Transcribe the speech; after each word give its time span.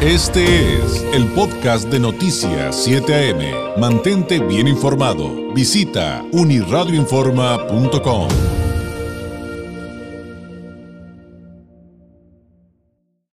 Este 0.00 0.76
es 0.76 1.02
el 1.12 1.26
podcast 1.34 1.88
de 1.88 1.98
Noticias 1.98 2.84
7 2.84 3.32
AM. 3.32 3.80
Mantente 3.80 4.38
bien 4.38 4.68
informado. 4.68 5.52
Visita 5.52 6.24
uniradioinforma.com. 6.30 8.28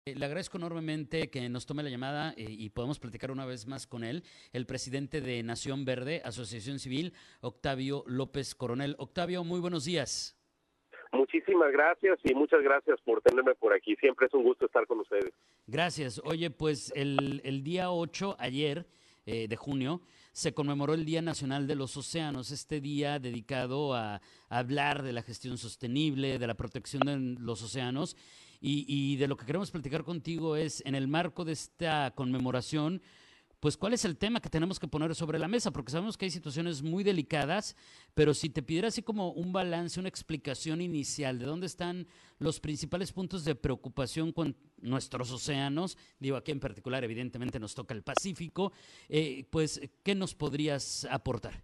Le 0.05 0.25
agradezco 0.25 0.57
enormemente 0.57 1.31
que 1.31 1.49
nos 1.49 1.67
tome 1.67 1.83
la 1.83 1.91
llamada 1.91 2.33
eh, 2.37 2.47
y 2.49 2.69
podemos 2.69 3.01
platicar 3.01 3.33
una 3.33 3.45
vez 3.45 3.67
más 3.67 3.89
con 3.89 4.05
él, 4.05 4.23
el 4.53 4.65
presidente 4.65 5.21
de 5.21 5.43
Nación 5.43 5.85
Verde, 5.85 6.23
Asociación 6.25 6.79
Civil, 6.79 7.13
Octavio 7.41 8.05
López 8.07 8.55
Coronel. 8.55 8.95
Octavio, 9.01 9.43
muy 9.43 9.59
buenos 9.59 9.85
días. 9.85 10.37
Muchísimas 11.13 11.71
gracias 11.73 12.19
y 12.25 12.35
muchas 12.35 12.63
gracias 12.63 12.99
por 13.03 13.21
tenerme 13.21 13.55
por 13.55 13.75
aquí. 13.75 13.95
Siempre 13.97 14.27
es 14.27 14.35
un 14.35 14.45
gusto 14.45 14.67
estar 14.67 14.87
con 14.87 15.01
ustedes. 15.01 15.33
Gracias. 15.67 16.21
Oye, 16.25 16.51
pues 16.51 16.93
el, 16.97 17.41
el 17.45 17.63
día 17.63 17.91
8, 17.91 18.37
ayer 18.39 18.87
eh, 19.25 19.47
de 19.47 19.55
junio, 19.55 20.01
se 20.33 20.53
conmemoró 20.53 20.95
el 20.95 21.05
Día 21.05 21.23
Nacional 21.23 21.69
de 21.69 21.77
los 21.77 21.97
Océanos, 21.97 22.51
este 22.51 22.81
día 22.81 23.21
dedicado 23.21 23.95
a, 23.95 24.21
hablar 24.49 25.05
de 25.05 25.13
la 25.13 25.23
gestión 25.23 25.59
sostenible, 25.59 26.41
de 26.41 26.47
la 26.49 26.55
protección 26.55 27.03
de 27.05 27.41
los 27.41 27.63
océanos. 27.63 28.17
Y, 28.61 28.85
y 28.89 29.17
de 29.17 29.29
lo 29.29 29.37
que 29.37 29.47
queremos 29.47 29.71
platicar 29.71 30.03
contigo 30.03 30.57
es, 30.57 30.83
en 30.87 30.95
el 30.95 31.07
marco 31.07 31.45
de 31.45 31.53
esta 31.53 32.13
conmemoración, 32.17 33.01
pues 33.63 33.77
cuál 33.77 33.93
es 33.93 34.05
el 34.05 34.19
tema 34.19 34.41
que 34.41 34.51
tenemos 34.51 34.81
que 34.81 34.89
poner 34.89 35.15
sobre 35.15 35.39
la 35.39 35.47
mesa, 35.47 35.71
porque 35.71 35.93
sabemos 35.93 36.19
que 36.19 36.25
hay 36.25 36.33
situaciones 36.33 36.83
muy 36.83 37.05
delicadas, 37.05 37.77
pero 38.13 38.35
si 38.35 38.51
te 38.51 38.61
pidiera 38.61 38.89
así 38.89 39.05
como 39.05 39.31
un 39.31 39.53
balance, 39.53 40.01
una 40.01 40.09
explicación 40.09 40.81
inicial 40.81 41.39
de 41.39 41.47
dónde 41.47 41.67
están 41.67 42.09
los 42.41 42.59
principales 42.59 43.13
puntos 43.13 43.45
de 43.45 43.55
preocupación 43.55 44.33
con 44.33 44.57
nuestros 44.79 45.31
océanos, 45.31 45.97
digo 46.19 46.37
aquí 46.37 46.51
en 46.51 46.59
particular 46.59 47.05
evidentemente 47.05 47.61
nos 47.61 47.77
toca 47.77 47.95
el 47.95 48.03
Pacífico, 48.03 48.73
eh, 49.09 49.47
pues 49.49 49.81
¿qué 50.03 50.17
nos 50.17 50.35
podrías 50.35 51.05
aportar? 51.05 51.63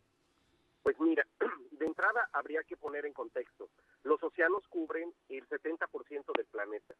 Pues 0.85 0.95
mira, 1.01 1.27
de 1.73 1.85
entrada 1.85 2.31
habría 2.33 2.63
que 2.63 2.77
poner 2.77 3.07
en 3.07 3.13
contexto, 3.13 3.71
los 4.05 4.23
océanos 4.23 4.63
cubren 4.69 5.13
el 5.31 5.49
70% 5.49 5.89
del 6.37 6.47
planeta. 6.47 6.95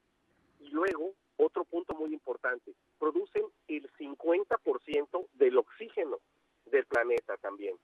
Y 0.59 0.71
luego 0.71 1.15
otro 1.39 1.65
punto 1.65 1.95
muy 1.95 2.13
importante, 2.13 2.75
producen 2.99 3.45
el 3.69 3.91
50% 3.93 5.27
del 5.35 5.59
oxígeno 5.59 6.19
del 6.67 6.85
planeta 6.87 7.37
también. 7.39 7.77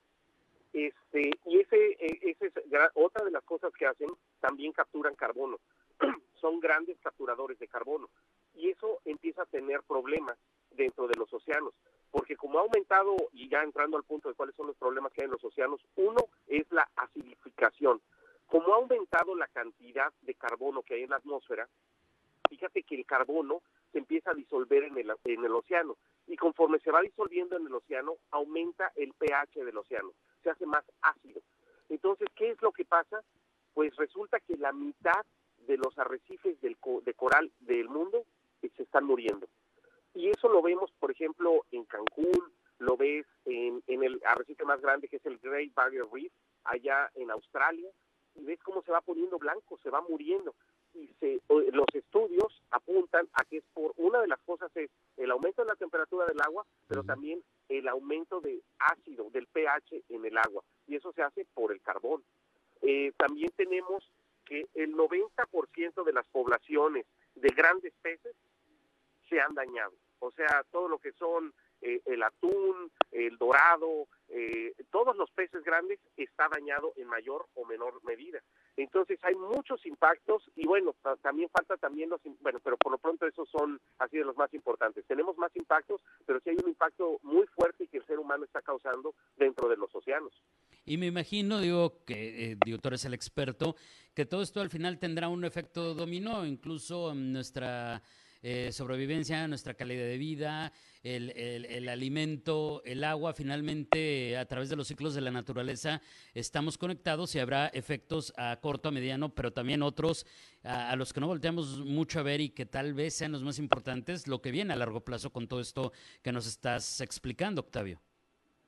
Este, 0.72 1.30
y 1.46 1.60
ese, 1.60 1.96
e, 2.00 2.36
es 2.40 2.52
otra 2.94 3.24
de 3.24 3.30
las 3.30 3.44
cosas 3.44 3.72
que 3.72 3.86
hacen, 3.86 4.10
también 4.40 4.72
capturan 4.72 5.14
carbono. 5.14 5.58
Son 6.40 6.60
grandes 6.60 6.98
capturadores 6.98 7.58
de 7.58 7.68
carbono. 7.68 8.10
Y 8.54 8.70
eso 8.70 9.00
empieza 9.04 9.42
a 9.42 9.46
tener 9.46 9.82
problemas 9.82 10.36
dentro 10.72 11.06
de 11.06 11.14
los 11.16 11.32
océanos. 11.32 11.72
Porque 12.10 12.36
como 12.36 12.58
ha 12.58 12.62
aumentado, 12.62 13.16
y 13.32 13.48
ya 13.48 13.62
entrando 13.62 13.96
al 13.96 14.04
punto 14.04 14.28
de 14.28 14.34
cuáles 14.34 14.54
son 14.54 14.68
los 14.68 14.76
problemas 14.76 15.12
que 15.12 15.22
hay 15.22 15.26
en 15.26 15.32
los 15.32 15.44
océanos, 15.44 15.80
uno 15.96 16.28
es 16.46 16.64
la 16.70 16.88
acidificación. 16.96 18.00
Como 18.46 18.72
ha 18.72 18.76
aumentado 18.76 19.34
la 19.34 19.48
cantidad 19.48 20.12
de 20.22 20.34
carbono 20.34 20.82
que 20.82 20.94
hay 20.94 21.02
en 21.04 21.10
la 21.10 21.16
atmósfera, 21.16 21.68
fíjate 22.48 22.82
que 22.82 22.96
el 22.96 23.06
carbono 23.06 23.62
se 23.92 23.98
empieza 23.98 24.30
a 24.30 24.34
disolver 24.34 24.84
en 24.84 24.96
el, 24.98 25.12
en 25.24 25.44
el 25.44 25.52
océano 25.52 25.96
y 26.26 26.36
conforme 26.36 26.78
se 26.80 26.90
va 26.90 27.00
disolviendo 27.00 27.56
en 27.56 27.66
el 27.66 27.74
océano, 27.74 28.16
aumenta 28.30 28.92
el 28.96 29.12
pH 29.12 29.64
del 29.64 29.76
océano, 29.76 30.12
se 30.42 30.50
hace 30.50 30.66
más 30.66 30.84
ácido. 31.02 31.40
Entonces, 31.88 32.28
¿qué 32.34 32.50
es 32.50 32.62
lo 32.62 32.72
que 32.72 32.84
pasa? 32.84 33.22
Pues 33.74 33.94
resulta 33.96 34.40
que 34.40 34.56
la 34.56 34.72
mitad 34.72 35.24
de 35.66 35.76
los 35.76 35.98
arrecifes 35.98 36.60
del, 36.60 36.76
de 37.02 37.14
coral 37.14 37.50
del 37.60 37.88
mundo 37.88 38.24
eh, 38.62 38.70
se 38.76 38.82
están 38.84 39.04
muriendo. 39.04 39.46
Y 40.14 40.28
eso 40.28 40.48
lo 40.48 40.62
vemos, 40.62 40.90
por 40.98 41.10
ejemplo, 41.10 41.64
en 41.72 41.84
Cancún, 41.84 42.52
lo 42.78 42.96
ves 42.96 43.26
en, 43.44 43.82
en 43.86 44.02
el 44.02 44.20
arrecife 44.24 44.64
más 44.64 44.80
grande 44.80 45.08
que 45.08 45.16
es 45.16 45.26
el 45.26 45.38
Great 45.38 45.74
Barrier 45.74 46.06
Reef, 46.12 46.32
allá 46.64 47.10
en 47.14 47.30
Australia, 47.30 47.90
y 48.34 48.44
ves 48.44 48.60
cómo 48.62 48.82
se 48.82 48.92
va 48.92 49.00
poniendo 49.00 49.38
blanco, 49.38 49.78
se 49.82 49.90
va 49.90 50.00
muriendo 50.02 50.54
y 50.94 51.08
se, 51.20 51.40
los 51.48 51.86
estudios 51.92 52.62
apuntan 52.70 53.28
a 53.34 53.44
que 53.44 53.58
es 53.58 53.64
por 53.72 53.92
una 53.96 54.20
de 54.20 54.28
las 54.28 54.40
cosas 54.40 54.70
es 54.76 54.90
el 55.16 55.30
aumento 55.30 55.62
de 55.62 55.68
la 55.68 55.76
temperatura 55.76 56.26
del 56.26 56.40
agua, 56.40 56.64
pero 56.86 57.02
también 57.02 57.42
el 57.68 57.88
aumento 57.88 58.40
de 58.40 58.60
ácido, 58.78 59.28
del 59.30 59.46
pH 59.46 60.02
en 60.08 60.24
el 60.24 60.36
agua, 60.38 60.62
y 60.86 60.96
eso 60.96 61.12
se 61.12 61.22
hace 61.22 61.46
por 61.54 61.72
el 61.72 61.80
carbón. 61.80 62.22
Eh, 62.82 63.12
también 63.16 63.50
tenemos 63.56 64.08
que 64.44 64.66
el 64.74 64.94
90% 64.94 66.04
de 66.04 66.12
las 66.12 66.26
poblaciones 66.28 67.06
de 67.34 67.48
grandes 67.48 67.92
peces 68.02 68.34
se 69.28 69.40
han 69.40 69.54
dañado, 69.54 69.92
o 70.20 70.30
sea, 70.32 70.64
todo 70.70 70.88
lo 70.88 70.98
que 70.98 71.12
son 71.12 71.52
eh, 71.80 72.00
el 72.06 72.22
atún, 72.22 72.90
el 73.12 73.36
dorado, 73.36 74.06
eh, 74.28 74.74
todos 74.90 75.16
los 75.16 75.30
peces 75.30 75.62
grandes 75.64 75.98
está 76.16 76.48
dañado 76.48 76.92
en 76.96 77.08
mayor 77.08 77.46
o 77.54 77.64
menor 77.66 78.02
medida. 78.04 78.42
Entonces 78.76 79.18
hay 79.22 79.34
muchos 79.36 79.84
impactos 79.86 80.42
y 80.56 80.66
bueno, 80.66 80.94
también 81.22 81.48
falta 81.50 81.76
también 81.76 82.10
los, 82.10 82.20
bueno, 82.40 82.58
pero 82.62 82.76
por 82.76 82.92
lo 82.92 82.98
pronto 82.98 83.26
esos 83.26 83.48
son 83.48 83.80
así 83.98 84.18
de 84.18 84.24
los 84.24 84.36
más 84.36 84.52
importantes. 84.52 85.04
Tenemos 85.06 85.36
más 85.38 85.54
impactos, 85.54 86.00
pero 86.26 86.40
sí 86.40 86.50
hay 86.50 86.56
un 86.62 86.70
impacto 86.70 87.18
muy 87.22 87.46
fuerte 87.48 87.86
que 87.86 87.98
el 87.98 88.06
ser 88.06 88.18
humano 88.18 88.44
está 88.44 88.62
causando 88.62 89.14
dentro 89.36 89.68
de 89.68 89.76
los 89.76 89.94
océanos. 89.94 90.32
Y 90.84 90.98
me 90.98 91.06
imagino, 91.06 91.60
digo, 91.60 92.04
que 92.04 92.52
eh, 92.52 92.56
digo, 92.64 92.78
el 92.82 93.14
experto, 93.14 93.76
que 94.14 94.26
todo 94.26 94.42
esto 94.42 94.60
al 94.60 94.70
final 94.70 94.98
tendrá 94.98 95.28
un 95.28 95.44
efecto 95.44 95.94
dominó, 95.94 96.44
incluso 96.44 97.12
en 97.12 97.32
nuestra 97.32 98.02
eh, 98.46 98.72
sobrevivencia, 98.72 99.48
nuestra 99.48 99.72
calidad 99.72 100.04
de 100.04 100.18
vida, 100.18 100.70
el, 101.02 101.30
el, 101.30 101.88
alimento, 101.88 102.82
el 102.84 103.02
agua, 103.02 103.32
finalmente 103.32 104.36
a 104.36 104.44
través 104.44 104.68
de 104.68 104.76
los 104.76 104.86
ciclos 104.86 105.14
de 105.14 105.22
la 105.22 105.30
naturaleza 105.30 106.02
estamos 106.34 106.76
conectados 106.76 107.34
y 107.34 107.38
habrá 107.38 107.68
efectos 107.68 108.34
a 108.36 108.60
corto, 108.60 108.90
a 108.90 108.92
mediano, 108.92 109.30
pero 109.30 109.50
también 109.50 109.82
otros 109.82 110.26
a, 110.62 110.90
a, 110.90 110.96
los 110.96 111.14
que 111.14 111.20
no 111.20 111.26
volteamos 111.26 111.80
mucho 111.80 112.20
a 112.20 112.22
ver 112.22 112.42
y 112.42 112.50
que 112.50 112.66
tal 112.66 112.92
vez 112.92 113.14
sean 113.14 113.32
los 113.32 113.42
más 113.42 113.58
importantes, 113.58 114.28
lo 114.28 114.42
que 114.42 114.50
viene 114.50 114.74
a 114.74 114.76
largo 114.76 115.00
plazo 115.00 115.30
con 115.30 115.48
todo 115.48 115.60
esto 115.60 115.92
que 116.22 116.30
nos 116.30 116.46
estás 116.46 117.00
explicando, 117.00 117.62
Octavio. 117.62 117.98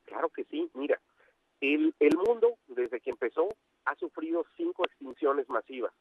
Claro 0.06 0.30
que 0.30 0.44
sí, 0.44 0.70
mira, 0.72 0.98
el, 1.60 1.94
el 2.00 2.16
mundo 2.16 2.56
desde 2.68 2.98
que 3.00 3.10
empezó 3.10 3.48
ha 3.84 3.94
sufrido 3.96 4.46
cinco 4.56 4.86
extinciones 4.86 5.46
masivas. 5.50 5.92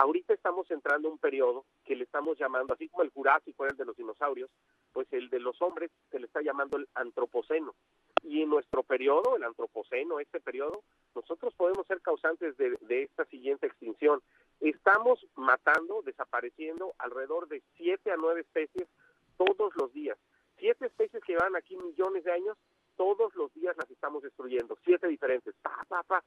Ahorita 0.00 0.32
estamos 0.32 0.70
entrando 0.70 1.08
a 1.08 1.12
un 1.12 1.18
periodo 1.18 1.66
que 1.84 1.94
le 1.94 2.04
estamos 2.04 2.38
llamando, 2.38 2.72
así 2.72 2.88
como 2.88 3.02
el 3.02 3.10
Jurásico 3.10 3.64
era 3.64 3.72
el 3.72 3.76
de 3.76 3.84
los 3.84 3.98
dinosaurios, 3.98 4.48
pues 4.94 5.06
el 5.12 5.28
de 5.28 5.40
los 5.40 5.60
hombres 5.60 5.90
se 6.10 6.18
le 6.18 6.24
está 6.24 6.40
llamando 6.40 6.78
el 6.78 6.88
Antropoceno. 6.94 7.74
Y 8.22 8.40
en 8.40 8.48
nuestro 8.48 8.82
periodo, 8.82 9.36
el 9.36 9.44
Antropoceno, 9.44 10.18
este 10.18 10.40
periodo, 10.40 10.84
nosotros 11.14 11.52
podemos 11.54 11.86
ser 11.86 12.00
causantes 12.00 12.56
de, 12.56 12.78
de 12.80 13.02
esta 13.02 13.26
siguiente 13.26 13.66
extinción. 13.66 14.22
Estamos 14.60 15.26
matando, 15.36 16.00
desapareciendo 16.00 16.94
alrededor 16.96 17.46
de 17.48 17.62
siete 17.76 18.10
a 18.10 18.16
nueve 18.16 18.40
especies 18.40 18.88
todos 19.36 19.76
los 19.76 19.92
días. 19.92 20.16
Siete 20.56 20.86
especies 20.86 21.22
que 21.24 21.36
van 21.36 21.56
aquí 21.56 21.76
millones 21.76 22.24
de 22.24 22.32
años, 22.32 22.56
todos 23.00 23.34
los 23.34 23.50
días 23.54 23.74
las 23.78 23.90
estamos 23.90 24.22
destruyendo, 24.22 24.76
siete 24.84 25.08
diferentes. 25.08 25.54
Pa, 25.62 25.86
pa, 25.88 26.02
pa. 26.02 26.22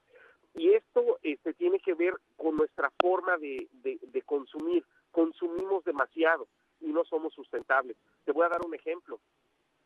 Y 0.54 0.72
esto 0.72 1.20
este, 1.22 1.54
tiene 1.54 1.78
que 1.78 1.94
ver 1.94 2.14
con 2.36 2.56
nuestra 2.56 2.90
forma 3.00 3.36
de, 3.38 3.68
consumir. 4.26 4.84
Consumimos 5.12 5.84
demasiado 5.84 6.48
y 6.80 6.88
no 6.88 7.04
somos 7.04 7.32
sustentables. 7.32 7.96
Te 8.24 8.32
voy 8.32 8.44
a 8.44 8.48
dar 8.48 8.66
un 8.66 8.74
ejemplo. 8.74 9.20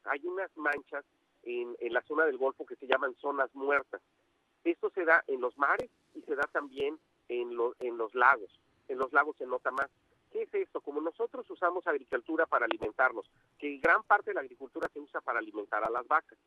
Hay 0.04 0.24
unas 0.24 0.50
manchas 0.56 1.04
en, 1.42 1.76
la 1.92 2.00
zona 2.04 2.24
del 2.24 2.38
Golfo 2.38 2.64
que 2.64 2.76
se 2.76 2.86
llaman 2.86 3.14
zonas 3.16 3.54
muertas. 3.54 4.00
Esto 4.64 4.88
se 4.88 5.04
da 5.04 5.22
en 5.26 5.42
los 5.42 5.58
mares 5.58 5.90
y 6.14 6.22
se 6.22 6.36
da 6.36 6.48
también 6.50 6.98
en, 7.28 7.50
en 7.80 7.98
los 7.98 8.14
lagos. 8.14 8.50
En 8.88 8.96
los 8.96 9.12
lagos 9.12 9.36
se 9.36 9.44
nota 9.44 9.70
más. 9.72 9.90
¿Qué 10.32 10.44
es 10.44 10.54
esto? 10.54 10.80
Como 10.80 11.02
nosotros 11.02 11.48
usamos 11.50 11.86
agricultura 11.86 12.46
para 12.46 12.64
alimentarnos, 12.64 13.30
que 13.58 13.76
gran 13.76 14.02
parte 14.04 14.30
de 14.30 14.34
la 14.36 14.40
agricultura 14.40 14.88
se 14.88 15.00
usa 15.00 15.20
para 15.20 15.38
alimentar 15.38 15.84
a 15.84 15.90
las 15.90 16.06
vacas. 16.06 16.38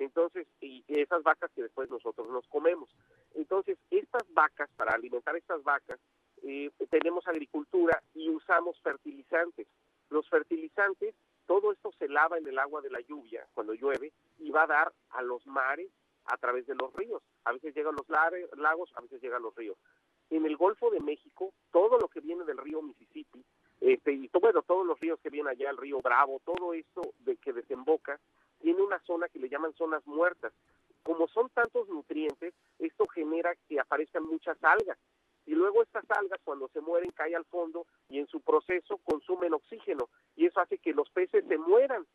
Entonces, 0.00 0.46
y 0.62 0.82
esas 0.88 1.22
vacas 1.22 1.50
que 1.54 1.62
después 1.62 1.90
nosotros 1.90 2.26
nos 2.30 2.46
comemos. 2.48 2.88
Entonces, 3.34 3.78
estas 3.90 4.24
vacas, 4.32 4.70
para 4.74 4.94
alimentar 4.94 5.36
estas 5.36 5.62
vacas, 5.62 6.00
eh, 6.42 6.70
tenemos 6.88 7.28
agricultura 7.28 8.02
y 8.14 8.30
usamos 8.30 8.80
fertilizantes. 8.80 9.66
Los 10.08 10.26
fertilizantes, 10.30 11.14
todo 11.46 11.70
esto 11.70 11.92
se 11.98 12.08
lava 12.08 12.38
en 12.38 12.48
el 12.48 12.58
agua 12.58 12.80
de 12.80 12.88
la 12.88 13.00
lluvia 13.00 13.46
cuando 13.52 13.74
llueve 13.74 14.12
y 14.38 14.50
va 14.50 14.62
a 14.62 14.68
dar 14.68 14.92
a 15.10 15.22
los 15.22 15.46
mares 15.46 15.90
a 16.24 16.38
través 16.38 16.66
de 16.66 16.74
los 16.76 16.94
ríos. 16.94 17.22
A 17.44 17.52
veces 17.52 17.74
llegan 17.74 17.94
los 17.94 18.08
lagos, 18.08 18.90
a 18.96 19.02
veces 19.02 19.20
llegan 19.20 19.42
los 19.42 19.54
ríos. 19.54 19.76
En 20.30 20.46
el 20.46 20.56
Golfo 20.56 20.90
de 20.90 21.00
México, 21.00 21.52
todo 21.72 21.98
lo 21.98 22.08
que 22.08 22.20
viene 22.20 22.44
del 22.44 22.56
río 22.56 22.80
Mississippi, 22.80 23.44
este, 23.80 24.12
y 24.12 24.30
bueno, 24.40 24.62
todos 24.62 24.86
los 24.86 24.98
ríos 24.98 25.20
que 25.20 25.28
vienen 25.28 25.50
allá, 25.50 25.70
el 25.70 25.76
río 25.76 26.00
Bravo, 26.00 26.40
todo 26.44 26.72
esto 26.72 27.12
de 27.18 27.36
que 27.36 27.52
desemboca, 27.52 28.18
tiene 28.60 28.82
una 28.82 28.98
zona 29.00 29.28
que 29.28 29.38
le 29.38 29.48
llaman 29.48 29.74
zonas 29.74 30.06
muertas. 30.06 30.52
Como 31.02 31.28
son 31.28 31.48
tantos 31.50 31.88
nutrientes, 31.88 32.54
esto 32.78 33.06
genera 33.08 33.54
que 33.68 33.80
aparezcan 33.80 34.24
muchas 34.24 34.62
algas. 34.62 34.98
Y 35.46 35.52
luego 35.52 35.82
estas 35.82 36.04
algas 36.10 36.40
cuando 36.44 36.68
se 36.68 36.80
mueren 36.80 37.10
caen 37.10 37.36
al 37.36 37.44
fondo 37.46 37.86
y 38.08 38.18
en 38.18 38.26
su 38.26 38.40
proceso 38.40 38.98
consumen 38.98 39.54
oxígeno. 39.54 40.08
Y 40.36 40.46
eso 40.46 40.60
hace 40.60 40.78
que 40.78 40.92
los 40.92 41.08
peces 41.10 41.44
se 41.48 41.58
mueran 41.58 42.06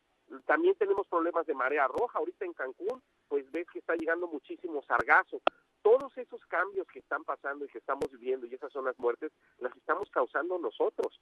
marea 1.56 1.88
roja. 1.88 2.19
Ahorita 2.19 2.45
en 2.45 2.53
Cancún, 2.53 3.01
pues 3.27 3.50
ves 3.51 3.68
que 3.71 3.80
está 3.80 3.95
llegando 3.95 4.27
muchísimo 4.27 4.83
sargazo. 4.83 5.41
Todos 5.86 6.18
esos 6.18 6.44
cambios 6.48 6.88
que 6.88 6.98
están 6.98 7.24
pasando 7.24 7.64
y 7.64 7.68
que 7.68 7.78
estamos 7.78 8.10
viviendo 8.10 8.48
y 8.48 8.56
esas 8.56 8.72
son 8.72 8.86
las 8.86 8.98
muertes, 8.98 9.32
las 9.60 9.72
estamos 9.78 10.10
causando 10.10 10.58
nosotros. 10.58 11.22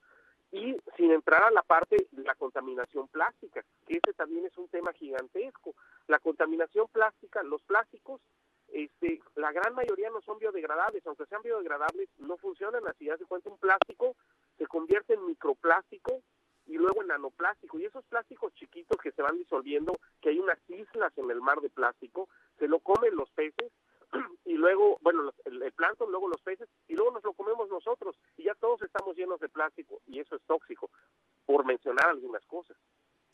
Y 0.52 0.74
sin 0.96 1.10
entrar 1.10 1.42
a 1.42 1.50
la 1.50 1.60
parte 1.60 2.08
de 2.10 2.22
la 2.22 2.34
contaminación 2.34 3.06
plástica, 3.08 3.62
que 3.86 4.00
ese 4.02 4.14
también 4.14 4.46
es 4.46 4.56
un 4.56 4.68
tema 4.68 4.94
gigantesco. 4.94 5.74
La 6.06 6.18
contaminación 6.18 6.88
plástica, 6.88 7.42
los 7.42 7.60
plásticos, 7.64 8.22
este, 8.68 9.20
la 9.34 9.52
gran 9.52 9.74
mayoría 9.74 10.08
no 10.08 10.22
son 10.22 10.38
biodegradables, 10.38 11.06
aunque 11.06 11.26
sean 11.26 11.42
biodegradables, 11.42 12.08
no 12.16 12.38
funcionan 12.38 12.88
así. 12.88 13.10
Hace 13.10 13.26
cuenta 13.26 13.50
un 13.50 13.58
plástico 13.58 14.16
se 14.56 14.66
convierte 14.66 15.12
en 15.12 15.26
microplástico 15.26 16.22
y 16.64 16.78
luego 16.78 17.02
en 17.02 17.08
nanoplástico. 17.08 17.78
Y 17.78 17.84
esos 17.84 18.06
plásticos 18.06 18.54
chiquitos 18.54 18.96
que 18.96 19.12
se 19.12 19.20
van 19.20 19.36
disolviendo, 19.36 19.92
que 20.22 20.30
hay 20.30 20.38
unas 20.38 20.58
islas 20.70 21.12
en 21.18 21.30
el 21.30 21.42
mar 21.42 21.60
de 21.60 21.68
plástico, 21.68 22.30
se 22.58 22.66
lo 22.66 22.78
comen 22.78 23.14
los 23.14 23.30
peces 23.32 23.70
y 24.44 24.54
luego, 24.54 24.98
bueno, 25.02 25.32
el, 25.44 25.62
el 25.62 25.72
plancton, 25.72 26.10
luego 26.10 26.28
los 26.28 26.40
peces, 26.40 26.68
y 26.88 26.94
luego 26.94 27.12
nos 27.12 27.24
lo 27.24 27.32
comemos 27.34 27.68
nosotros. 27.68 28.16
Y 28.36 28.44
ya 28.44 28.54
todos 28.54 28.80
estamos 28.82 29.16
llenos 29.16 29.40
de 29.40 29.48
plástico 29.48 30.00
y 30.06 30.20
eso 30.20 30.36
es 30.36 30.42
tóxico, 30.46 30.90
por 31.44 31.64
mencionar 31.64 32.08
algunas 32.08 32.44
cosas. 32.46 32.76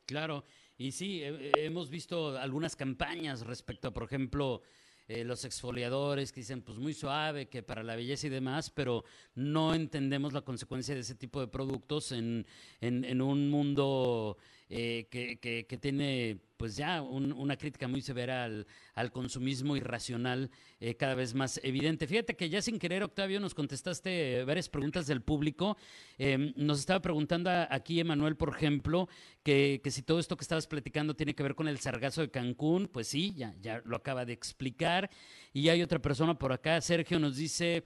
Claro, 0.07 0.43
y 0.77 0.93
sí, 0.93 1.23
hemos 1.23 1.89
visto 1.89 2.37
algunas 2.37 2.75
campañas 2.75 3.47
respecto 3.47 3.89
a, 3.89 3.91
por 3.93 4.05
ejemplo, 4.05 4.63
eh, 5.07 5.25
los 5.25 5.45
exfoliadores 5.45 6.33
que 6.33 6.41
dicen, 6.41 6.63
pues 6.63 6.79
muy 6.79 6.95
suave, 6.95 7.49
que 7.49 7.63
para 7.63 7.83
la 7.83 7.97
belleza 7.97 8.29
y 8.29 8.31
demás, 8.31 8.71
pero 8.71 9.05
no 9.35 9.75
entendemos 9.75 10.33
la 10.33 10.41
consecuencia 10.41 10.95
de 10.95 11.03
ese 11.03 11.15
tipo 11.15 11.41
de 11.41 11.49
productos 11.49 12.13
en, 12.13 12.47
en, 12.81 13.21
un 13.21 13.51
mundo 13.51 14.37
eh, 14.73 15.09
que, 15.11 15.39
que, 15.67 15.79
tiene 15.79 16.39
pues 16.57 16.77
ya 16.77 17.03
una 17.03 17.57
crítica 17.57 17.89
muy 17.89 18.03
severa 18.03 18.45
al, 18.45 18.69
al 18.95 19.11
consumismo 19.11 19.77
irracional 19.77 20.49
eh, 20.79 20.95
cada 20.95 21.17
vez 21.17 21.35
más 21.35 21.59
evidente. 21.65 22.07
Fíjate 22.07 22.37
que 22.37 22.49
ya 22.49 22.63
sin 22.63 22.79
querer, 22.79 23.03
Octavio, 23.03 23.41
nos 23.41 23.53
contestaste 23.53 24.45
varias 24.45 24.69
preguntas 24.69 25.09
del 25.09 25.23
público. 25.23 25.77
Em, 26.19 26.53
nos 26.55 26.79
estaba 26.79 27.03
preguntando 27.03 27.51
aquí 27.69 27.99
Emanuel, 27.99 28.37
por 28.37 28.55
ejemplo, 28.55 29.09
que, 29.43 29.81
que, 29.83 29.91
si 29.91 30.03
todo 30.03 30.21
esto 30.21 30.37
que 30.37 30.43
estabas 30.43 30.69
platicando 30.69 31.15
tiene 31.15 31.35
que 31.35 31.43
ver 31.43 31.57
con 31.57 31.67
el 31.67 31.81
sargazo 31.81 32.21
de 32.21 32.31
Cancún. 32.31 32.89
Pues 32.93 33.09
sí, 33.09 33.35
ya, 33.35 33.57
ya 33.61 33.83
lo 33.85 33.97
acaba 33.97 34.25
de 34.25 34.35
explicar. 34.35 35.11
Y 35.53 35.69
hay 35.69 35.83
otra 35.83 35.99
persona 35.99 36.39
por 36.39 36.53
acá, 36.53 36.81
Sergio, 36.81 37.19
nos 37.19 37.37
dice... 37.37 37.83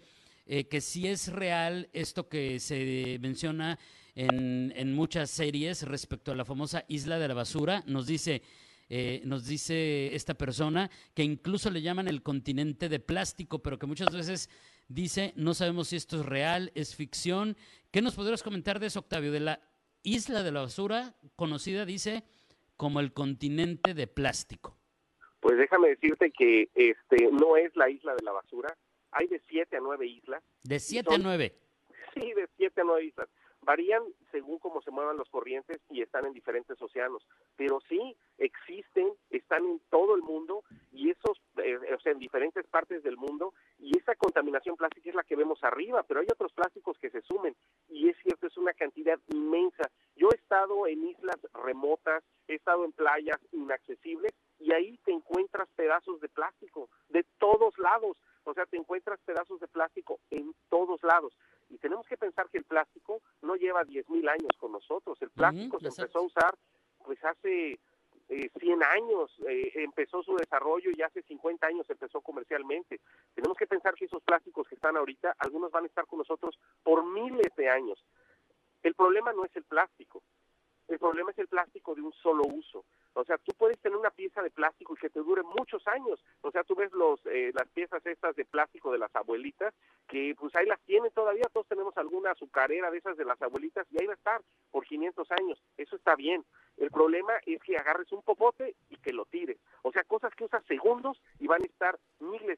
Eh, 0.47 0.69
que 0.69 0.83
si 0.83 1.07
es 1.09 1.29
real 1.29 1.89
esto 1.95 2.29
que 2.29 2.61
se 2.61 3.19
menciona 3.23 3.79
en, 4.15 4.95
muchas 4.95 5.31
series 5.31 5.83
respecto 5.83 6.33
a 6.33 6.35
la 6.35 6.45
famosa 6.45 6.85
isla 6.89 7.19
de 7.19 7.29
la 7.29 7.35
basura. 7.35 7.83
Nos 7.87 8.07
dice, 8.07 8.43
eh, 8.89 9.23
nos 9.25 9.47
dice 9.47 10.15
esta 10.15 10.35
persona 10.35 10.91
que 11.15 11.23
incluso 11.23 11.71
le 11.71 11.83
llaman 11.83 12.09
el 12.09 12.23
continente 12.23 12.89
de 12.89 13.01
plástico, 13.01 13.61
pero 13.61 13.79
que 13.79 13.87
muchas 13.87 14.15
veces 14.15 14.51
dice, 14.89 15.33
no 15.37 15.55
sabemos 15.55 15.89
si 15.89 15.97
esto 15.97 16.21
es 16.21 16.27
real, 16.27 16.71
es 16.75 16.95
ficción. 16.95 17.57
¿Qué 17.91 18.03
nos 18.03 18.15
podrías 18.15 18.43
comentar 18.43 18.79
de 18.79 18.87
eso, 18.87 19.01
Octavio? 19.01 19.33
De 19.33 19.41
la 19.41 19.61
isla 20.03 20.43
de 20.43 20.53
la 20.53 20.63
basura, 20.63 21.15
conocida, 21.37 21.85
dice, 21.85 22.25
como 22.77 23.01
el 23.01 23.13
continente 23.13 23.95
de 23.95 24.07
plástico. 24.07 24.77
Pues 25.41 25.59
déjame 25.59 25.89
decirte 25.89 26.31
que 26.31 26.71
este 26.75 27.29
no 27.31 27.57
es 27.57 27.75
la 27.77 27.91
isla 27.91 28.15
de 28.15 28.23
la 28.23 28.33
basura. 28.33 28.75
Hay 29.11 29.27
de 29.29 29.41
siete 29.47 29.77
a 29.77 29.81
nueve 29.81 30.07
islas. 30.07 30.43
¿De 30.63 30.81
siete 30.81 31.15
a 31.15 31.19
nueve? 31.19 31.55
Sí, 32.15 32.33
de 32.33 32.49
siete 32.57 32.81
a 32.81 32.85
nueve 32.85 33.05
islas 33.05 33.29
varían 33.65 34.03
según 34.31 34.59
cómo 34.59 34.81
se 34.83 34.91
muevan 34.91 35.17
los 35.17 35.29
corrientes 35.29 35.81
y 35.91 36.03
están 36.03 36.27
en 36.27 36.33
diferentes 36.33 36.81
océanos, 36.81 37.27
pero 37.57 37.81
sí 37.89 38.17
existen, 38.39 39.13
están 39.31 39.65
en 39.65 39.81
todo 39.91 40.15
el 40.15 40.23
mundo 40.23 40.65
y 40.93 41.11
esos, 41.11 41.41
eh, 41.59 41.79
o 41.95 42.01
sea, 42.01 42.13
en 42.13 42.19
diferentes 42.19 42.67
partes 42.67 43.03
del 43.03 43.17
mundo 43.17 43.55
y 43.79 43.97
esa 43.99 44.15
contaminación 44.15 44.77
plástica 44.77 45.11
es 45.11 45.15
la 45.15 45.25
que 45.25 45.37
vemos 45.37 45.63
arriba, 45.63 46.03
pero 46.03 46.21
hay 46.21 46.27
otros 46.31 46.53
plásticos 46.53 46.99
que 46.99 47.11
se 47.11 47.23
sumen 47.23 47.55
y 47.89 48.09
es 48.09 48.17
cierto, 48.23 48.47
es 48.47 48.57
una 48.57 48.73
cantidad 48.73 49.19
inmensa. 49.29 49.91
Yo 50.17 50.29
he 50.33 50.37
estado 50.37 50.87
en 50.87 51.09
islas 51.09 51.39
remotas, 51.65 52.25
he 52.49 52.55
estado 52.55 52.85
en 52.85 52.93
playas 52.93 53.39
inaccesibles 53.53 54.33
y 54.59 54.73
ahí 54.73 54.99
te 55.05 55.13
encuentras 55.13 55.69
pedazos 55.77 56.21
de 56.21 56.29
plástico 56.29 56.89
de 57.09 57.25
todos 57.39 57.79
lados, 57.79 58.17
o 58.45 58.55
sea, 58.55 58.67
te 58.67 58.77
encuentras 58.77 59.21
pedazos 59.25 59.61
de 59.61 59.69
plástico 59.69 60.21
en 60.31 60.55
todos 60.69 61.03
lados. 61.03 61.37
Y 61.71 61.79
tenemos 61.79 62.07
que 62.07 62.17
pensar 62.17 62.49
que 62.51 62.59
el 62.59 62.65
plástico 62.65 63.23
no 63.43 63.57
lleva 63.85 64.07
10.000 64.09 64.29
años 64.29 64.51
con 64.59 64.73
nosotros. 64.73 65.21
El 65.21 65.31
plástico 65.31 65.79
se 65.81 65.89
empezó 65.89 66.19
a 66.19 66.23
usar 66.23 66.55
pues 67.05 67.23
hace 67.25 67.79
eh, 68.29 68.51
100 68.59 68.83
años, 68.83 69.31
eh, 69.47 69.73
empezó 69.75 70.23
su 70.23 70.35
desarrollo 70.37 70.91
y 70.97 71.03
hace 71.03 71.23
50 71.23 71.67
años 71.67 71.89
empezó 71.91 72.21
comercialmente. 72.21 73.01
Tenemos 73.35 73.57
que 73.57 73.67
pensar 73.67 73.95
que 73.95 74.07
esos 74.07 74.23
plásticos 74.23 74.67
que 74.67 74.75
están 74.75 74.97
ahorita, 74.97 75.35
algunos 75.39 75.71
van 75.71 75.85
a 75.85 75.89
estar 75.89 76.07
con 76.07 76.19
nosotros 76.19 76.59
por 76.83 77.05
miles 77.05 77.55
de 77.57 77.69
años. 77.69 78.03
El 78.83 78.95
problema 78.95 79.33
no 79.33 79.45
es 79.45 79.55
el 79.57 79.65
plástico, 79.65 80.23
el 80.89 80.99
problema 80.99 81.31
es 81.31 81.39
el 81.39 81.49
plástico 81.49 81.95
de 81.95 82.03
un 82.03 82.13
solo 82.13 82.45
uso. 82.45 82.85
O 83.15 83.25
sea, 83.25 83.39
tú 83.39 83.53
puedes 83.57 83.79
tener 83.81 83.97
una 83.97 84.11
pieza 84.11 84.43
de 84.43 84.51
plástico 84.51 84.95
y 84.95 85.01
que 85.01 85.11
te 85.11 85.21
dure 85.21 85.43
muchos 85.43 85.87
años. 85.87 86.23
O 86.43 86.51
sea, 86.51 86.65
tú 86.65 86.75
ves 86.75 86.93
los, 86.93 87.25
eh, 87.27 87.53
las 87.55 87.69
piezas 87.69 88.05
estas 88.05 88.37
de 88.37 88.45
plástico 88.45 88.93
de 88.93 88.99
las 88.99 89.15
abuelitas, 89.15 89.75
que 90.09 90.35
pues 90.39 90.55
ahí 90.57 90.67
las 90.67 90.81
tienen 90.83 91.11
todavía. 91.13 91.45
Todos 91.53 91.69
tenemos 91.69 91.97
alguna 91.97 92.33
azucarera 92.33 92.91
de 92.91 92.99
esas 92.99 93.17
de 93.17 93.25
las 93.25 93.41
abuelitas 93.41 93.87
y 93.91 94.01
ahí 94.01 94.07
va 94.07 94.15
a 94.15 94.17
estar 94.17 94.43
por 94.71 94.85
500 94.85 95.31
años. 95.33 95.63
Eso 95.77 95.97
está 95.97 96.17
bien. 96.17 96.45
El 96.77 96.91
problema 96.91 97.33
es 97.47 97.63
que 97.63 97.77
agarres 97.77 98.11
un 98.13 98.23
popote 98.23 98.75
y 98.91 98.97
que 98.97 99.13
lo 99.13 99.25
tires. 99.27 99.59
O 99.83 99.93
sea, 99.93 100.03
cosas 100.05 100.35
que 100.35 100.45
usas 100.45 100.65
segundos 100.67 101.21
y 101.39 101.47
van 101.47 101.63
a 101.63 101.67
estar 101.67 101.99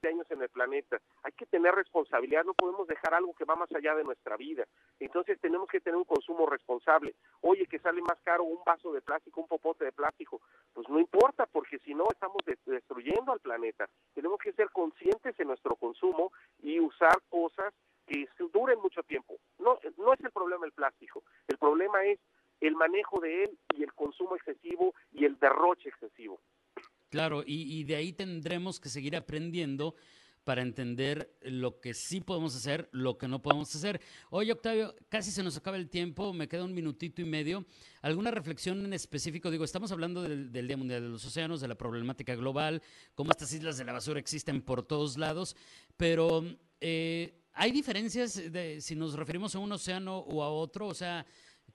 años 0.06 0.26
en 0.30 0.42
el 0.42 0.48
planeta. 0.48 1.00
Hay 1.22 1.32
que 1.32 1.46
tener 1.46 1.74
responsabilidad, 1.74 2.44
no 2.44 2.54
podemos 2.54 2.86
dejar 2.86 3.14
algo 3.14 3.34
que 3.34 3.44
va 3.44 3.56
más 3.56 3.72
allá 3.72 3.94
de 3.94 4.04
nuestra 4.04 4.36
vida. 4.36 4.64
Entonces 5.00 5.40
tenemos 5.40 5.68
que 5.68 5.80
tener 5.80 5.96
un 5.96 6.04
consumo 6.04 6.46
responsable. 6.46 7.14
Oye, 7.40 7.66
que 7.66 7.78
sale 7.78 8.00
más 8.02 8.20
caro 8.22 8.44
un 8.44 8.60
vaso 8.64 8.92
de 8.92 9.02
plástico, 9.02 9.40
un 9.40 9.48
popote 9.48 9.84
de 9.84 9.92
plástico. 9.92 10.40
Pues 10.72 10.88
no 10.88 10.98
importa, 10.98 11.46
porque 11.46 11.78
si 11.80 11.94
no 11.94 12.06
estamos 12.10 12.38
destruyendo 12.64 13.32
al 13.32 13.40
planeta. 13.40 13.88
Tenemos 14.14 14.38
que 14.38 14.52
ser 14.52 14.70
conscientes 14.70 15.38
en 15.38 15.48
nuestro 15.48 15.76
consumo 15.76 16.32
y 16.62 16.80
usar 16.80 17.20
cosas 17.28 17.72
que 18.06 18.28
duren 18.52 18.78
mucho 18.80 19.02
tiempo. 19.02 19.36
No, 19.58 19.78
no 19.98 20.12
es 20.12 20.20
el 20.20 20.30
problema 20.30 20.66
el 20.66 20.72
plástico. 20.72 21.24
El 21.48 21.58
problema 21.58 22.04
es 22.04 22.20
el 22.60 22.74
manejo 22.76 23.20
de 23.20 23.44
él 23.44 23.58
y 23.76 23.82
el 23.82 23.92
consumo 23.92 24.36
excesivo 24.36 24.94
y 25.12 25.24
el 25.24 25.38
derroche 25.38 25.88
excesivo. 25.88 26.40
Y, 27.46 27.84
de 27.84 27.96
ahí 27.96 28.12
tendremos 28.12 28.80
que 28.80 28.88
seguir 28.88 29.16
aprendiendo 29.16 29.94
para 30.44 30.62
entender 30.62 31.36
lo 31.42 31.80
que 31.80 31.92
sí 31.92 32.20
podemos 32.20 32.54
hacer, 32.54 32.88
lo 32.92 33.18
que 33.18 33.26
no 33.26 33.42
podemos 33.42 33.74
hacer. 33.74 34.00
Oye, 34.30 34.52
Octavio, 34.52 34.94
casi 35.08 35.32
se 35.32 35.42
nos 35.42 35.56
acaba 35.56 35.76
el 35.76 35.88
tiempo, 35.88 36.32
me 36.32 36.46
queda 36.46 36.64
un 36.64 36.72
minutito 36.72 37.20
y 37.20 37.24
medio. 37.24 37.66
¿Alguna 38.00 38.30
reflexión 38.30 38.84
en 38.84 38.92
específico? 38.92 39.50
Digo, 39.50 39.64
estamos 39.64 39.90
hablando 39.90 40.22
del, 40.22 40.52
Día 40.52 40.76
Mundial 40.76 41.02
de 41.02 41.08
los 41.08 41.24
Océanos, 41.24 41.60
de 41.60 41.68
la 41.68 41.74
problemática 41.74 42.36
global, 42.36 42.80
cómo 43.14 43.32
estas 43.32 43.52
islas 43.52 43.76
de 43.76 43.84
la 43.84 43.92
basura 43.92 44.20
existen 44.20 44.62
por 44.62 44.84
todos 44.84 45.18
lados, 45.18 45.56
pero 45.96 46.44
eh, 46.80 47.40
¿hay 47.52 47.72
diferencias 47.72 48.40
si 48.78 48.94
nos 48.94 49.14
referimos 49.14 49.56
a 49.56 49.58
un 49.58 49.72
océano 49.72 50.18
o 50.18 50.44
a 50.44 50.50
otro? 50.50 50.86
O 50.86 50.94
sea, 50.94 51.26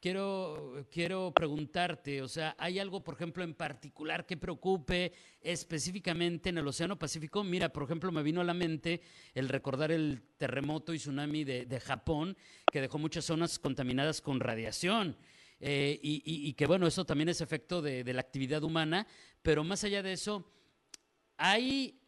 quiero, 0.01 0.87
quiero 0.91 1.31
preguntarte, 1.31 2.21
o 2.21 2.27
sea, 2.27 2.55
¿hay 2.57 2.79
algo, 2.79 3.03
por 3.03 3.13
ejemplo, 3.13 3.43
en 3.43 3.53
particular 3.53 4.25
que 4.25 4.35
preocupe 4.35 5.13
específicamente 5.39 6.49
en 6.49 6.57
el 6.57 6.67
Océano 6.67 6.97
Pacífico? 6.97 7.43
Mira, 7.43 7.69
por 7.69 7.83
ejemplo, 7.83 8.11
me 8.11 8.23
vino 8.23 8.41
a 8.41 8.43
la 8.43 8.53
mente 8.53 9.01
el 9.33 9.47
recordar 9.47 9.91
el 9.91 10.23
terremoto 10.37 10.93
y 10.93 10.97
tsunami 10.97 11.43
de, 11.43 11.79
Japón, 11.79 12.35
que 12.71 12.81
dejó 12.81 12.97
muchas 12.97 13.25
zonas 13.25 13.59
contaminadas 13.59 14.21
con 14.21 14.39
radiación. 14.39 15.15
Eh, 15.59 15.99
y, 16.01 16.53
que 16.53 16.65
bueno, 16.65 16.87
eso 16.87 17.05
también 17.05 17.29
es 17.29 17.39
efecto 17.39 17.81
de, 17.83 18.03
la 18.11 18.21
actividad 18.21 18.63
humana, 18.63 19.05
pero 19.43 19.63
más 19.63 19.83
allá 19.83 20.01
de 20.01 20.13
eso, 20.13 20.51
¿hay 21.37 22.01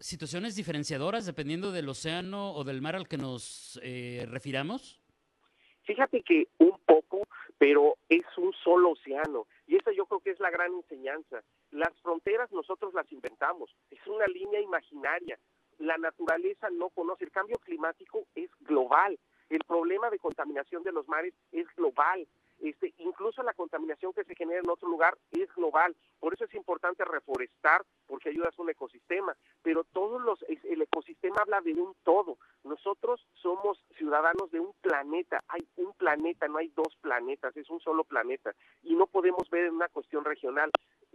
situaciones 0.00 0.54
diferenciadoras 0.54 1.26
dependiendo 1.26 1.72
del 1.72 1.88
océano 1.88 2.52
o 2.52 2.62
del 2.62 2.80
mar 2.80 2.94
al 2.94 3.08
que 3.08 3.18
nos 3.18 3.80
eh, 3.82 4.24
refiramos? 4.28 4.99
Fíjate 5.90 6.22
que 6.22 6.46
un 6.58 6.78
poco, 6.86 7.26
pero 7.58 7.96
es 8.08 8.24
un 8.36 8.52
solo 8.62 8.90
océano. 8.90 9.48
Y 9.66 9.74
esa 9.74 9.90
yo 9.90 10.06
creo 10.06 10.20
que 10.20 10.30
es 10.30 10.38
la 10.38 10.48
gran 10.48 10.72
enseñanza. 10.72 11.42
Las 11.72 11.92
fronteras 12.00 12.52
nosotros 12.52 12.94
las 12.94 13.10
inventamos. 13.10 13.74
Es 13.90 13.98
una 14.06 14.24
línea 14.26 14.60
imaginaria. 14.60 15.36
La 15.78 15.98
naturaleza 15.98 16.70
no 16.70 16.90
conoce. 16.90 17.24
El 17.24 17.32
cambio 17.32 17.58
climático 17.58 18.22
es 18.36 18.50
global. 18.60 19.18
El 19.48 19.64
problema 19.66 20.10
de 20.10 20.20
contaminación 20.20 20.84
de 20.84 20.92
los 20.92 21.08
mares 21.08 21.34
es 21.50 21.66
global. 21.74 22.24
Este, 22.60 22.92
incluso 22.98 23.42
la 23.42 23.54
contaminación 23.54 24.12
que 24.12 24.24
se 24.24 24.34
genera 24.34 24.60
en 24.60 24.70
otro 24.70 24.88
lugar 24.88 25.16
es 25.32 25.52
global. 25.54 25.96
Por 26.18 26.34
eso 26.34 26.44
es 26.44 26.54
importante 26.54 27.04
reforestar, 27.04 27.84
porque 28.06 28.28
ayuda 28.28 28.48
a 28.48 28.62
un 28.62 28.70
ecosistema. 28.70 29.34
Pero 29.62 29.84
todos 29.84 30.20
los, 30.22 30.42
el 30.48 30.82
ecosistema 30.82 31.36
habla 31.40 31.60
de 31.60 31.72
un 31.72 31.94
todo. 32.04 32.36
Nosotros 32.64 33.26
somos 33.34 33.82
ciudadanos 33.96 34.50
de 34.50 34.60
un 34.60 34.72
planeta. 34.82 35.42
Hay 35.48 35.66
un 35.76 35.92
planeta, 35.94 36.48
no 36.48 36.58
hay 36.58 36.68
dos 36.68 36.96
planetas, 37.00 37.56
es 37.56 37.70
un 37.70 37.80
solo 37.80 38.04
planeta. 38.04 38.54
Y 38.82 38.94
no 38.94 39.06
podemos 39.06 39.48
ver 39.50 39.66
en 39.66 39.74
una 39.74 39.88
cuestión 39.88 40.24
regional. 40.24 40.70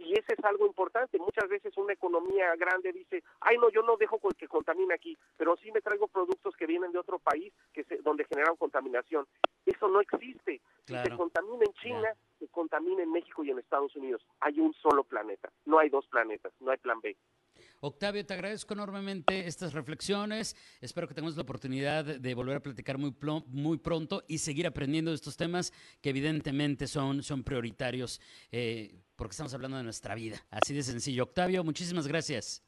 Y 0.06 0.12
ese 0.12 0.34
es 0.34 0.44
algo 0.44 0.66
importante. 0.66 1.18
Muchas 1.18 1.48
veces 1.48 1.76
una 1.76 1.92
economía 1.92 2.54
grande 2.54 2.92
dice, 2.92 3.24
ay 3.40 3.58
no, 3.58 3.70
yo 3.70 3.82
no 3.82 3.96
dejo 3.96 4.20
que 4.38 4.46
contamine 4.46 4.94
aquí, 4.94 5.18
pero 5.36 5.56
sí 5.56 5.72
me 5.72 5.80
traigo 5.80 6.06
productos 6.06 6.54
que 6.54 6.66
vienen 6.66 6.92
de 6.92 6.98
otro 6.98 7.18
país 7.18 7.52
que 7.72 7.82
se, 7.84 7.96
donde 7.98 8.24
generan 8.24 8.54
contaminación. 8.54 9.26
Eso 9.64 9.88
no 9.88 10.00
existe. 10.00 10.60
Si 10.84 10.94
se 10.94 11.16
contamina 11.16 11.64
en 11.64 11.72
China, 11.74 12.14
se 12.38 12.46
contamina 12.48 13.02
en 13.02 13.10
México 13.10 13.42
y 13.42 13.50
en 13.50 13.58
Estados 13.58 13.96
Unidos. 13.96 14.24
Hay 14.38 14.60
un 14.60 14.72
solo 14.74 15.02
planeta, 15.02 15.50
no 15.64 15.80
hay 15.80 15.88
dos 15.88 16.06
planetas, 16.06 16.52
no 16.60 16.70
hay 16.70 16.78
plan 16.78 17.00
B. 17.00 17.16
Octavio, 17.80 18.24
te 18.24 18.34
agradezco 18.34 18.74
enormemente 18.74 19.46
estas 19.46 19.72
reflexiones. 19.72 20.56
Espero 20.80 21.06
que 21.06 21.14
tengamos 21.14 21.36
la 21.36 21.42
oportunidad 21.42 22.04
de 22.04 22.34
volver 22.34 22.56
a 22.56 22.60
platicar 22.60 22.98
muy, 22.98 23.14
muy 23.48 23.78
pronto 23.78 24.22
y 24.26 24.38
seguir 24.38 24.66
aprendiendo 24.66 25.10
de 25.10 25.16
estos 25.16 25.36
temas 25.36 25.72
que 26.00 26.10
evidentemente 26.10 26.86
son, 26.86 27.22
son 27.22 27.44
prioritarios 27.44 28.20
eh, 28.50 28.94
porque 29.14 29.32
estamos 29.32 29.52
hablando 29.54 29.76
de 29.76 29.82
nuestra 29.82 30.14
vida. 30.14 30.44
Así 30.50 30.74
de 30.74 30.82
sencillo. 30.82 31.24
Octavio, 31.24 31.64
muchísimas 31.64 32.06
gracias. 32.06 32.62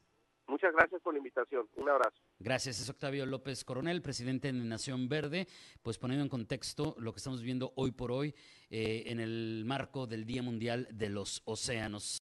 Muchas 0.47 0.73
gracias 0.73 1.01
por 1.01 1.13
la 1.13 1.19
invitación. 1.19 1.67
Un 1.75 1.89
abrazo. 1.89 2.17
Gracias. 2.39 2.79
Es 2.79 2.89
Octavio 2.89 3.25
López 3.25 3.63
Coronel, 3.63 4.01
presidente 4.01 4.51
de 4.51 4.53
Nación 4.53 5.07
Verde, 5.07 5.47
pues 5.83 5.97
poniendo 5.97 6.23
en 6.23 6.29
contexto 6.29 6.95
lo 6.97 7.13
que 7.13 7.17
estamos 7.17 7.43
viendo 7.43 7.71
hoy 7.75 7.91
por 7.91 8.11
hoy 8.11 8.33
eh, 8.69 9.03
en 9.07 9.19
el 9.19 9.63
marco 9.65 10.07
del 10.07 10.25
Día 10.25 10.41
Mundial 10.41 10.87
de 10.91 11.09
los 11.09 11.41
Océanos. 11.45 12.28